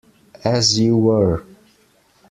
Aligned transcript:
As 0.43 0.79
you 0.79 0.97
were! 0.97 1.43